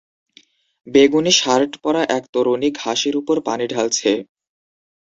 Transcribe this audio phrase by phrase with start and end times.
[0.87, 4.11] বেগুনী শার্ট পরা এক তরুণী, ঘাসের উপর পানি ঢালছে।